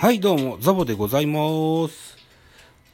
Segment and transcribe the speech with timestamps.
[0.00, 2.16] はい、どうも、ザボでございます。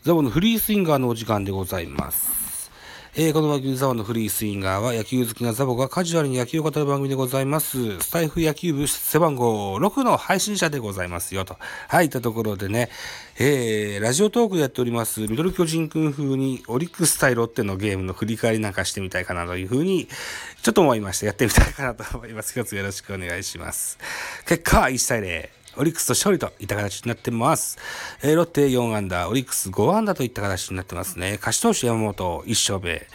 [0.05, 2.71] ザボのフリースインガーのお時間でございます。
[3.15, 8.01] えーこの番組ザボのフリースインガーは野球好きなザボがカジュアルに野球を語る番組でございます。
[8.01, 11.59] スタイフ野球部背番号6の配信者でございますよと。
[11.89, 12.89] はい、いったところでね、
[13.39, 20.09] えー、ラジオトークでやっております、ミドル巨人くん風にオリックス対ロッテのゲームの振り返りなんかしてみたいかなというふうに、
[20.63, 21.27] ちょっと思いました。
[21.27, 22.59] やってみたいかなと思います。
[22.59, 23.99] 一つよろしくお願いします。
[24.47, 25.64] 結果は1対0。
[25.77, 27.79] オリックスと勝利といった形になってます。
[28.23, 31.39] えーロッテ4アンダー、オリックス5アンダーといった形になってますね。
[31.41, 33.07] 勝ち投手山本1勝目。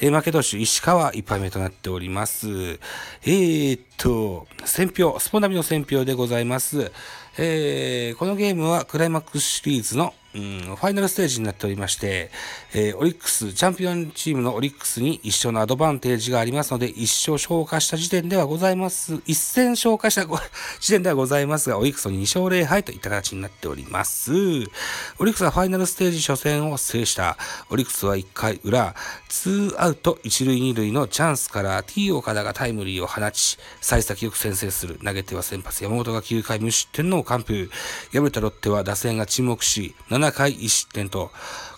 [0.00, 2.48] えー負け投手石川1敗目となっております。
[2.48, 6.90] えーっと、選票、スポナビの選票でございます。
[7.38, 12.30] えーこのゲームはクライマックスシリーズの、うん、ファイナルステージになっておりまして、
[12.74, 19.14] えーオリックス、チャンピオンチームのオリックスに1勝のアドバンテージがありますので、1勝消化した時点ではございます。
[19.14, 20.26] 1戦消化した
[20.78, 24.32] 時点ではございますが、オリックスの2勝0敗といった形になっております。
[24.32, 27.38] オリックスはファイナルステージ初戦を制した。
[27.70, 28.94] オリックスは1回裏、
[29.30, 35.00] 2アウト1塁2塁のチャンスから T 岡田がタイムリーを放ち、幸先よく先制する。
[35.02, 37.70] 投げては先発山本が9回無失点の完封。
[38.12, 41.30] 敗れたロッテは打線が沈黙し、7回1失点と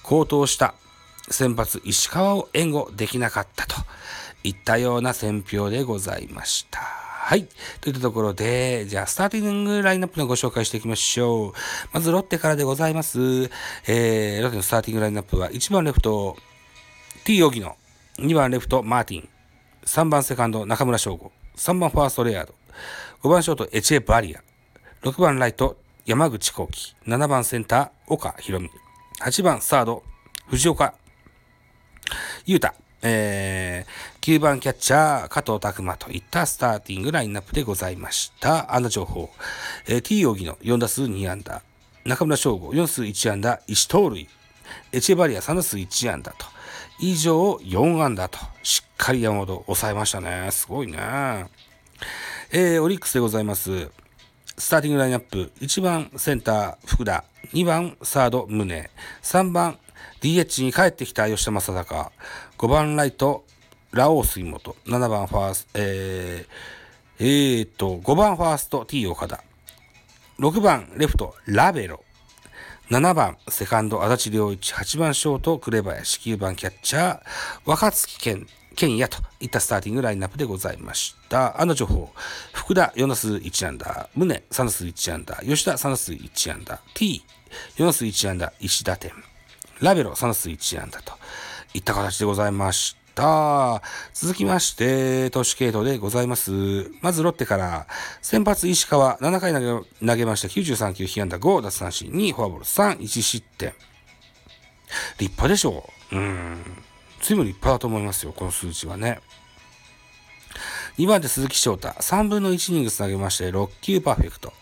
[0.02, 0.74] 高騰した
[1.30, 3.74] 先発石川を援護できなかったと
[4.44, 6.80] いったような選評でございました。
[6.80, 7.46] はい。
[7.82, 11.52] といったところで、じゃあ、スターティングラインナップのご紹介していきましょう。
[11.92, 13.50] まず、ロッテからでございます。
[13.86, 16.38] えー、ロッテのスターティングラインナップは、1番レフト、
[17.26, 17.76] T 荻野、
[18.16, 19.28] 2番レフト、マーティン、
[19.84, 22.54] 3番セカンド、中村翔吾、3番ファースト、レアード、
[23.22, 24.42] 5番ショート、エチェ・バリア、
[25.02, 25.76] 6番ライト、
[26.08, 28.70] 山口幸輝、7番センター、岡博美、
[29.20, 30.02] 8番サード、
[30.46, 30.94] 藤岡
[32.46, 32.70] 裕太、
[33.02, 38.74] えー、9番キャッチャー、加藤拓磨といったスターティングラインナップでございました。
[38.74, 39.28] あの情報。
[39.86, 41.60] えー、T 荻野4打数2安打、
[42.06, 44.26] 中村翔吾4数1安打、1盗塁、
[44.92, 46.46] エチェバリア3打数1安打と、
[47.00, 50.48] 以上4安打と、しっかり山本抑えましたね。
[50.52, 50.98] すごいね。
[52.50, 53.90] えー、オリックスでございます。
[54.58, 58.90] スターティングラインナップ、1番センター福田、2番サード宗、
[59.22, 59.78] 3番
[60.20, 62.12] DH に帰ってきた吉田正尚、
[62.58, 63.44] 5番ライト
[63.92, 69.44] ラオウ杉本、7番ファースト、えー、えー、と、5番ファースト T 岡田、
[70.40, 72.02] 6番レフトラベロ、
[72.90, 77.22] 7番セカンド足立良一、8番ショート紅林、9番キャッチャー
[77.64, 81.60] 若月健、健也といったスターティングラインナップでございました。
[81.60, 82.10] あの情報、
[82.52, 87.20] 福田4打数1安打、宗3打数1安打、吉田3打数1安打、T4
[87.80, 89.10] 打数1安打、石打点、
[89.80, 91.12] ラベロ3打数1安打と
[91.74, 93.82] いった形でございました。
[94.14, 96.52] 続きまして、投手系統でございます。
[97.00, 97.88] まずロッテから、
[98.22, 103.74] 先発石川7回投げ投げました93球、被安打5奪三振2、フォアボール3、1失点。
[105.18, 106.16] 立派でしょう。
[106.16, 106.84] うん。
[107.20, 109.20] 随分立派だと思いますよ、この数値はね。
[110.98, 114.52] 2番手鈴木翔太、3分の1イニングス投げまして6球パーフェクト。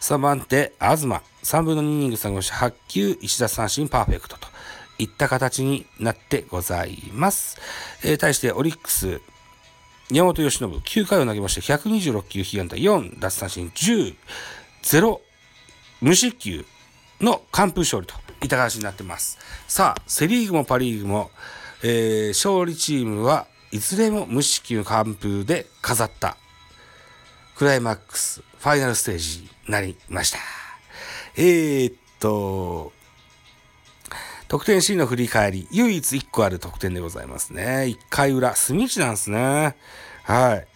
[0.00, 4.46] 3番手東、3分の2イニングス投げまして8球1奪三振パーフェクトと
[4.98, 7.58] いった形になってございます。
[8.04, 9.20] えー対してオリックス、
[10.12, 14.14] 山本由伸、9回を投げまして126球被安打4奪三振10、
[14.82, 15.20] 0
[16.00, 16.64] 無失球
[17.20, 19.38] の完封勝利といった形になってます。
[19.68, 21.30] さあ、セリーグもパリーグも、
[21.82, 26.36] えー勝利チームはいずれも無四球完封で飾った
[27.56, 30.38] クライマックスファイナルステージになりました。
[31.36, 32.92] えー、っと、
[34.48, 37.86] 得点シーンの振り返り、唯一1個ある得点でございますね。
[37.86, 39.76] 1回裏、隅地なんですね。
[40.24, 40.66] はい。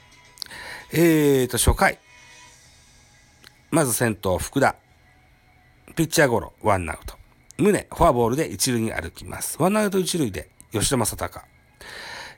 [0.93, 1.99] えー、っと、初回。
[3.71, 4.77] まず先頭、福田。
[5.97, 7.17] ピッチャーゴロ、ワンアウト。
[7.59, 9.57] 宗、フォアボールで一塁に歩きます。
[9.61, 11.43] ワンアウト一塁で、吉田正尚。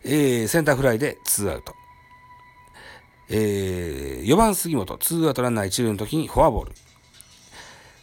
[0.05, 1.75] えー、センターフライでツーアウト。
[3.31, 6.73] えー、4番杉本、ツーアウトランナー一塁の時にフォアボール。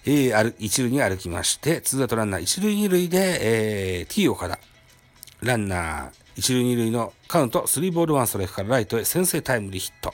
[0.06, 4.60] えー、ある、一塁に歩きまして、ツーアウトランナー一塁二塁で、えー、T 岡田。
[5.42, 10.14] ランナー一塁二塁のカウント、スリーボールワンストライクからライトへ先制タイムリーヒット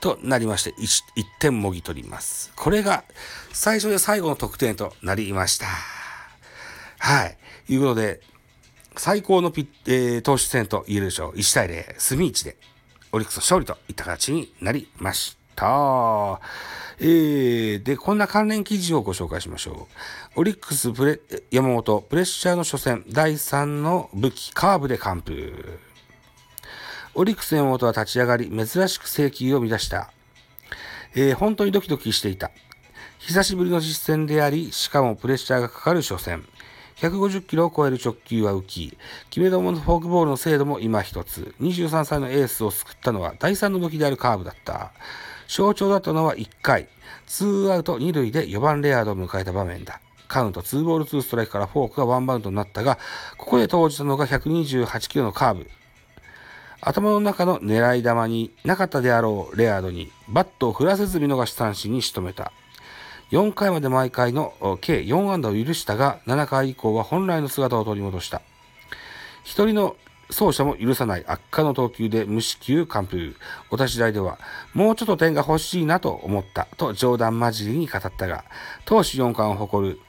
[0.00, 0.74] となりまして、1,
[1.16, 2.52] 1点もぎ取ります。
[2.56, 3.04] これが
[3.52, 5.66] 最初で最後の得点となりました。
[6.98, 7.38] はい。
[7.68, 8.20] いうことで、
[8.96, 11.32] 最高のピッ、えー投手戦と言えるでしょう。
[11.34, 12.56] 1対0、隅市で、
[13.12, 16.40] オリックス勝利といった形になりました。
[16.98, 19.88] えー、で、こんな関連記事をご紹介しましょ
[20.36, 20.40] う。
[20.40, 25.78] オリックスプレ、山本、プレッシャーの初戦、第3の武器、カーブで完封。
[27.14, 30.10] オリックス山本は立ち上がり、珍しく制球を乱した。
[31.14, 32.50] えー本当にドキドキしていた。
[33.18, 36.44] 久しぶりの実戦であり、しかもプレッシャーがかかる初戦。
[37.02, 38.96] 150キロを超える直球は浮き、
[39.30, 44.92] 決め球のフォークボールの精度も今一つ、23歳のエースを救ったのは第3の武器であるカーブだった。
[45.48, 46.88] 象徴だったのは1回、
[47.26, 50.00] ツーアウト2塁で4番レアードを迎えた場面だ。
[50.28, 52.98] カウント2ボール2ストライクからフォークがワンバウンドになったが、
[53.36, 55.68] ここで投じたのが128キロのカーブ。
[56.80, 62.52] 頭の中の狙い球になかったであろうレアードにバットを振らせず見逃し三振に仕留めた。
[63.32, 64.52] 4回まで毎回の
[64.82, 68.42] 計4安打を許したが、7回以降は本来の姿を取り戻した。
[69.42, 69.96] 一人の
[70.28, 73.34] 走者も許さない悪化の投球で無四球完封。
[73.70, 74.38] お立ち台では、
[74.74, 78.44] もうちょっと点が欲しいなと思ったと冗談交じりに語ったが、
[78.84, 80.00] 投手4冠を誇る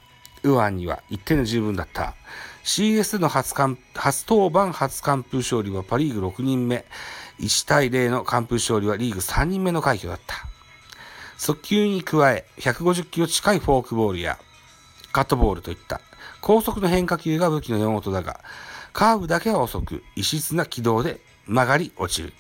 [0.44, 2.16] 右腕には1点で十分だった。
[2.66, 3.54] CS の初
[3.96, 6.84] 初登板初完封勝利はパリーグ6人目。
[7.40, 10.53] 1対0の完封勝利はリーグ3人目の快挙だった。
[11.38, 14.38] 速球に加え、150キロ近いフォークボールや
[15.12, 16.02] カットボールといった
[16.42, 18.42] 高速の変化球が武器の山本だが、
[18.92, 22.34] カーブだけは遅く、異質な軌道で曲がり落ちる。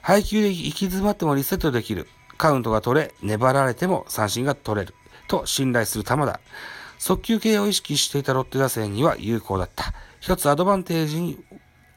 [0.00, 2.08] 配球で行き詰まってもリセットできる。
[2.38, 4.94] カウントが取れ、粘られても三振が取れる。
[5.28, 6.40] と信頼する球だ。
[6.98, 9.92] 速球系を意識していたロッテ打線には有効だった。
[10.20, 11.38] 一つアドバンテージに、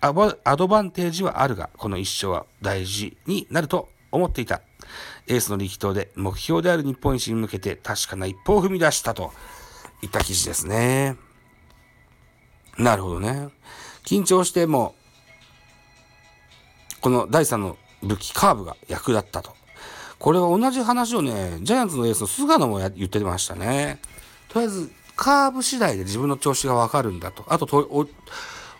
[0.01, 0.11] ア
[0.57, 4.61] ドバンテージはあるが、この一勝は大事になると思っていた。
[5.27, 9.31] エースの力投で目標である日本一に向けて確かな一歩を踏み出したと
[10.01, 11.17] いった記事ですね。
[12.77, 13.49] なるほどね。
[14.03, 14.95] 緊張しても、
[17.01, 19.53] この第3の武器カーブが役立ったと。
[20.17, 23.99] これは同じ話をね、ジャイアンツのエースの菅野も言ってましたね。
[24.49, 27.45] とりあえず、カーブ次第で自分の調子がわかるんだと。
[27.47, 28.07] あとと、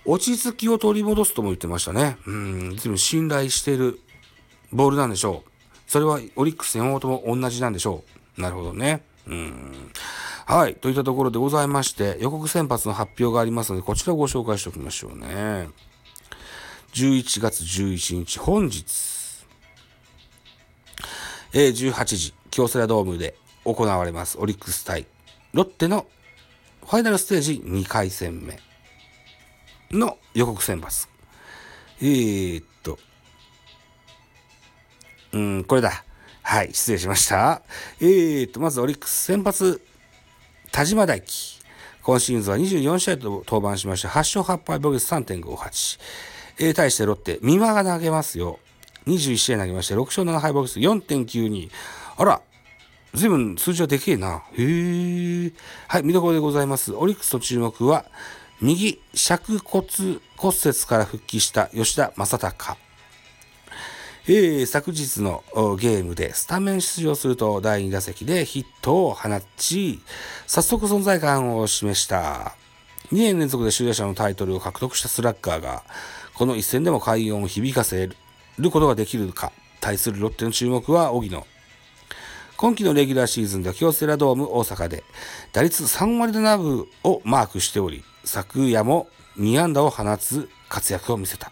[0.05, 2.17] 落ち着きを取り戻すとも言ってましたね。
[2.25, 3.99] うん、随分信頼している
[4.71, 5.50] ボールなんでしょう。
[5.88, 8.04] それはオリックス山本も同じなんでしょ
[8.38, 8.42] う。
[8.42, 9.01] なるほどね。
[9.27, 9.92] うん。
[10.45, 10.75] はい。
[10.75, 15.69] といったところでございまして、予告先発の発表がありますので、こちらをご紹介しておきましょうね。
[16.94, 18.86] 11月11日、本日、
[21.54, 25.06] えー、18時、京セラドームで行われます、オリックス対
[25.54, 26.06] ロッテの
[26.81, 28.60] ファイナルステージ2回戦目
[29.92, 31.07] の予告先発。
[32.01, 32.65] えー、っ、
[35.33, 36.03] うん、これだ。
[36.41, 37.61] はい、失礼しました。
[37.99, 39.81] えー、と、まずオリックス先発、
[40.71, 41.59] 田島大輝。
[42.01, 45.99] 今シーズンは24試合と登板しまして、8勝8敗防御率3.58。
[46.59, 48.59] えー、対してロッテ、三輪が投げますよ。
[49.05, 51.69] 21試合投げまして、6勝7敗防御率4.92。
[52.17, 52.41] あら、
[53.13, 54.43] 随分数字はでけえな。
[54.53, 55.51] へえ。
[55.87, 56.93] はい、見どころでございます。
[56.93, 58.05] オリックスの注目は、
[58.61, 59.87] 右尺骨
[60.35, 62.88] 骨折から復帰した吉田正尚。
[64.31, 65.43] えー、昨日の
[65.75, 69.27] ゲームでスタメン出場すると第2打席でヒットを放
[69.57, 70.01] ち、
[70.45, 72.55] 早速存在感を示した。
[73.11, 75.83] 2年連続で首位打者のタイトルを獲得したスラッガーが、
[76.35, 78.07] この一戦でも快音を響かせ
[78.59, 79.51] ることができるか。
[79.81, 81.47] 対するロッテの注目は荻野。
[82.55, 85.03] 今季のレギュラーシーズンでは京セラドーム大阪で
[85.53, 89.07] 打率3割7分をマークしており、昨夜も
[89.39, 91.51] 2安打を放つ活躍を見せた。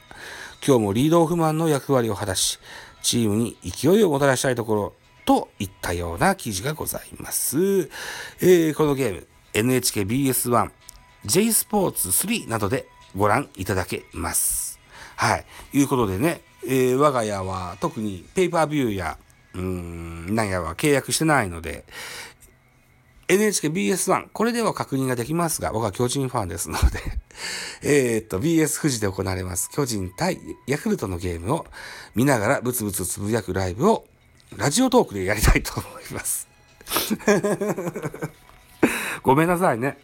[0.66, 2.60] 今日もリードオフマンの役割を果たし、
[3.02, 4.94] チームに勢いをもたらしたいところ
[5.26, 7.90] といったような記事がございます。
[8.42, 10.72] えー、このゲーム、NHKBS1、
[11.26, 14.80] J スポーツ3などでご覧いただけます。
[15.16, 15.46] はい。
[15.74, 19.18] いうことでね、えー、我が家は特にペーパービューや
[19.54, 21.86] うーん、なんやは契約してないので、
[23.28, 27.00] NHKBS1、これでは確認ができますが、僕は巨人ファンですので
[28.16, 31.66] えっと、BS 富士で行われます、巨人対ヤクルトのゲームを
[32.16, 34.08] 見ながらブツブツつぶやくライブを
[34.56, 36.48] ラジオトークでやりたいと思います。
[39.24, 39.98] ごめんなさいね。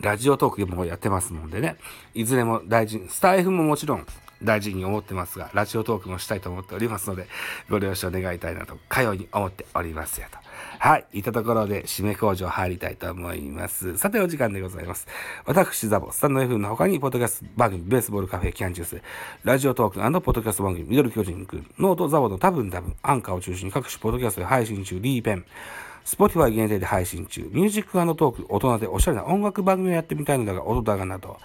[0.00, 1.76] ラジオトークでもやってますのでね、
[2.14, 4.06] いずれも大事、スタイフももちろん
[4.44, 7.26] 大事に思ってますが、ラジオトークもしたいと思っておりますので、
[7.68, 10.38] ご了承願いたいなと、かように思っておりますよと。
[10.78, 11.06] はい。
[11.12, 13.96] いったところで、締め工場入りたいと思います。
[13.96, 15.06] さて、お時間でございます。
[15.46, 19.02] 私、ザボ、スタンド F の他に、ポッドキャスト番組、ベースボールカフェ、キャンジュース、
[19.44, 25.44] ラジオトークポッドキャスト番組、ミドル巨人くん、ノートザボの多分多分、アンカーを中心に各種ポッドキャストで配信中、リーペン、
[26.04, 31.38] Spotify 限定で配信中、ミュージックトーク、大人でおしゃれな音楽番組をやってみたいのだが、音だがなど、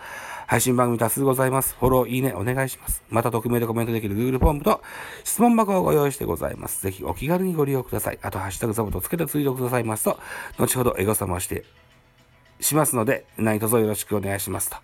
[0.50, 1.76] 配信番組多数ございます。
[1.80, 3.04] フォロー、いいね、お願いします。
[3.08, 4.82] また、匿名でコメントできる Google フォームと
[5.24, 6.82] 質問箱をご用意してございます。
[6.82, 8.18] ぜひお気軽にご利用ください。
[8.24, 10.20] あと、ハッシュタグザボとつけてツイートくださいますと、
[10.58, 11.66] 後ほどエゴサもして、
[12.62, 14.78] しますので、何卒よろしくお願いしますと。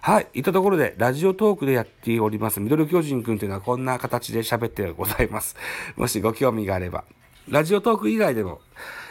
[0.00, 0.26] はい。
[0.32, 5.54] いったところで、ラジオトークでやっております、ミドル巨人くんというのはこんな形で喋ってございます。
[5.96, 7.04] もしご興味があれば、
[7.46, 8.62] ラジオトーク以外でも、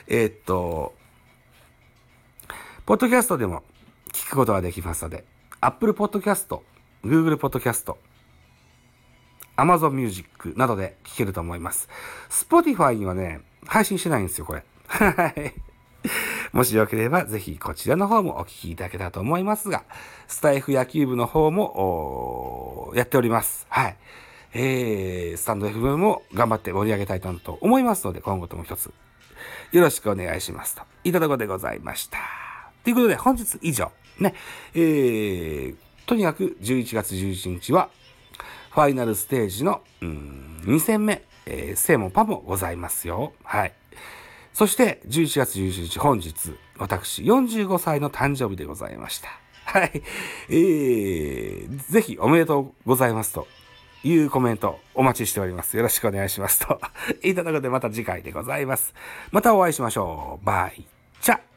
[0.07, 0.95] えー、っと、
[2.87, 3.61] ポッドキャストでも
[4.11, 5.23] 聞くことができますので、
[5.61, 6.57] Apple Podcast、
[7.03, 7.93] Google Podcast、
[9.57, 11.89] Amazon Music などで聞けると思います。
[12.29, 14.63] Spotify にはね、配信してないんですよ、これ。
[14.87, 15.53] はい。
[16.53, 19.83] もしよければ、ぜひこちらの方もお聞きいただけたらと思いますが、
[20.27, 23.67] スタイフ野球部の方も、やっております。
[23.69, 23.97] はい。
[24.53, 28.93] えー、スタンド FM も頑張って盛り上げたいと思いますので、今後とも一つ、
[29.73, 30.83] よろしくお願いしますと。
[31.03, 32.17] いただこでございました。
[32.83, 34.33] ということで、本日以上、ね、
[34.73, 37.89] えー、とにかく11月11日は、
[38.71, 43.33] ファイナルステージの、うん、2戦目、えー、セもパもございますよ。
[43.43, 43.73] はい。
[44.53, 46.33] そして、11月11日、本日、
[46.77, 49.29] 私、45歳の誕生日でございました。
[49.65, 50.01] はい。
[50.49, 53.47] えー、ぜひおめでとうございますと
[54.03, 55.77] いうコメントお待ちしております。
[55.77, 56.81] よろしくお願いしますと。
[57.21, 58.93] いただくのでまた次回でございます。
[59.31, 60.45] またお会いしましょう。
[60.45, 60.85] バイ
[61.21, 61.48] チャ。